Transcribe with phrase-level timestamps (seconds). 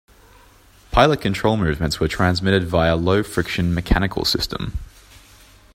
[0.91, 4.79] Pilot control movements were transmitted via a low-friction mechanical system.